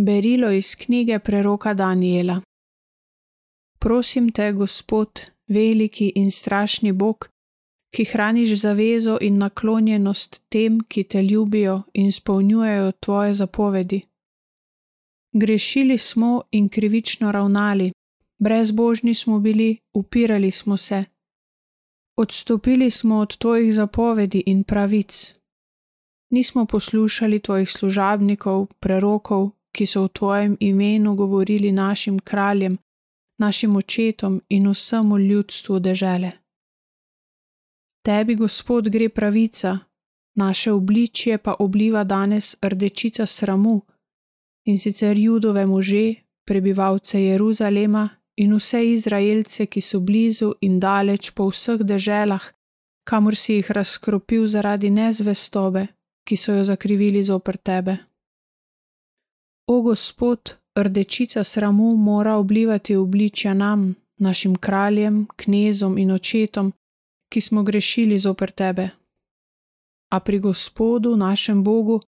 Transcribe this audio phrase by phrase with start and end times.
[0.00, 2.40] Berilo iz knjige preroka Daniela.
[3.78, 7.28] Prosim te, Gospod, veliki in strašni Bog,
[7.94, 14.00] ki hraniš zavezo in naklonjenost tem, ki te ljubijo in spolnjujejo tvoje zapovedi.
[15.32, 17.92] Grešili smo in krivično ravnali,
[18.38, 21.04] brezbožni smo bili, upirali smo se.
[22.16, 25.34] Odstopili smo od tvojih zapovedi in pravic.
[26.30, 32.78] Nismo poslušali tvojih služabnikov, prerokov, ki so v tvojem imenu govorili našim kraljem,
[33.38, 36.30] našim očetom in vsemu ljudstvu dežele.
[38.02, 39.78] Tebi, Gospod, gre pravica,
[40.34, 43.80] naše obličje pa obliva danes rdečica sramu
[44.66, 46.14] in sicer judove može,
[46.46, 52.42] prebivalce Jeruzalema in vse Izraelce, ki so blizu in daleč po vseh deželah,
[53.04, 55.86] kamor si jih razkropil zaradi nezvestobe,
[56.26, 58.07] ki so jo zakrivili zoper tebe.
[59.70, 66.72] O Gospod, rdečica sramu mora oblivati obličja nam, našim kraljem, knezom in očetom,
[67.32, 68.88] ki smo grešili zoper tebe.
[70.12, 72.00] A pri Gospodu, našem Bogu,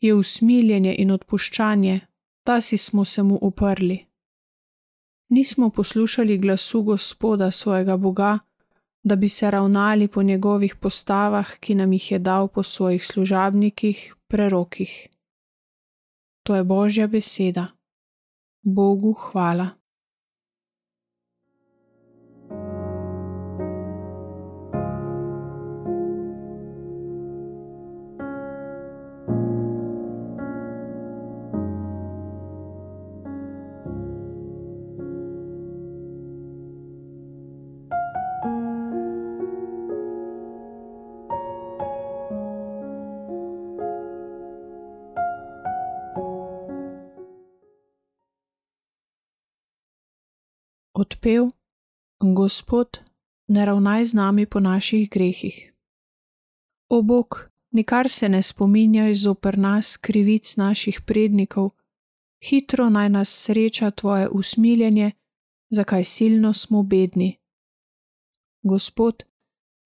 [0.00, 2.00] je usmiljenje in odpuščanje,
[2.44, 4.06] ta si smo se mu uprli.
[5.28, 8.38] Nismo poslušali glasu Gospoda svojega Boga,
[9.02, 14.14] da bi se ravnali po njegovih postavah, ki nam jih je dal po svojih služabnikih,
[14.28, 15.15] prerokih.
[16.46, 17.66] To je Božja beseda.
[18.62, 19.74] Bogu hvala.
[50.96, 51.50] Odpev:
[52.20, 53.00] Gospod,
[53.48, 55.72] ne ravnaj z nami po naših grehih.
[56.88, 61.70] O Bog, nikar se ne spominjaj zoper nas krivic naših prednikov,
[62.40, 65.12] hitro naj nas sreča tvoje usmiljenje,
[65.70, 67.36] zakaj silno smo bedni.
[68.62, 69.24] Gospod,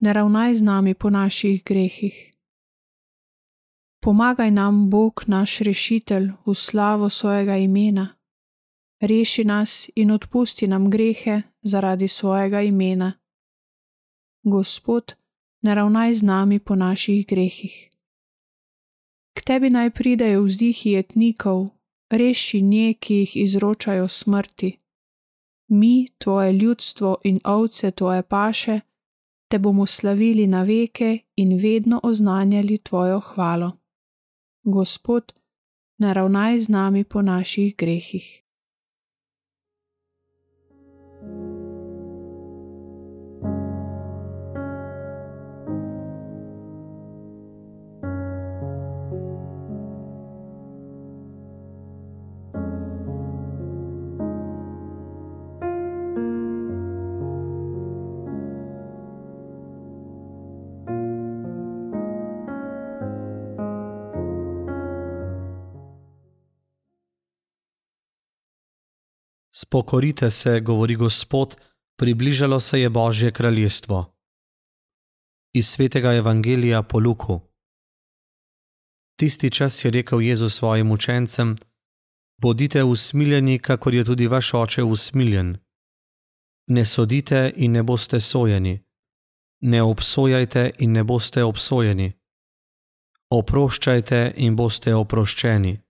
[0.00, 2.34] ne ravnaj z nami po naših grehih.
[4.00, 8.19] Pomagaj nam, Bog, naš rešitelj, v slavo svojega imena
[9.00, 13.12] reši nas in odpusti nam grehe zaradi svojega imena.
[14.42, 15.14] Gospod,
[15.62, 17.90] ne ravnaj z nami po naših grehih.
[19.36, 21.68] K tebi naj pridejo vzdihi etnikov,
[22.10, 24.76] reši nje, ki jih izročajo smrti.
[25.68, 28.80] Mi, tvoje ljudstvo in ovce tvoje paše,
[29.48, 33.72] te bomo slavili na veke in vedno oznanjali tvojo hvalo.
[34.62, 35.32] Gospod,
[35.98, 38.49] ne ravnaj z nami po naših grehih.
[69.52, 71.56] Spokorite se, govori Gospod,
[71.98, 74.14] približalo se je Božje kraljestvo.
[75.54, 77.40] Iz svetega evangelija po Luku.
[79.16, 81.56] Tisti čas je rekel Jezus svojim učencem:
[82.38, 85.56] Bodite usmiljeni, kakor je tudi vaš oče usmiljen.
[86.66, 88.84] Ne sodite in ne boste sojeni,
[89.60, 92.12] ne obsojajte in ne boste obsojeni.
[93.30, 95.80] Oproščajte in boste oproščeni.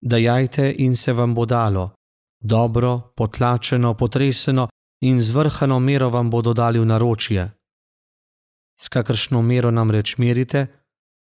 [0.00, 1.97] Dajajte in se vam bo dalo
[2.40, 4.68] dobro, potlačeno, potreseno
[5.00, 7.48] in zvrhano mero vam bodo dali v naročje.
[8.78, 10.66] S kakršno mero nam reč merite,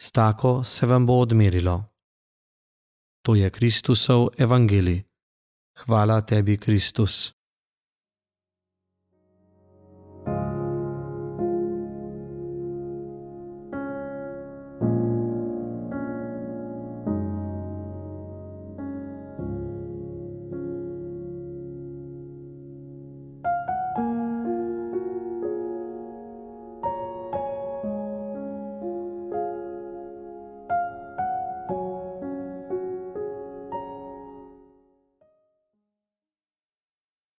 [0.00, 1.84] s tako se vam bo odmerilo.
[3.22, 5.02] To je Kristusov evangelij.
[5.84, 7.39] Hvala tebi, Kristus.